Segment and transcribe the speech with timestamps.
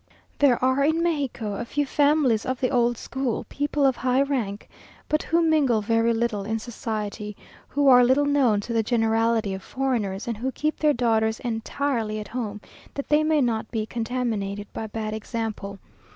[0.39, 4.67] There are in Mexico a few families of the old school, people of high rank,
[5.07, 9.61] but who mingle very little in society; who are little known to the generality of
[9.61, 12.61] foreigners, and who keep their daughters entirely at home,
[12.95, 15.77] that they may not be contaminated by bad example.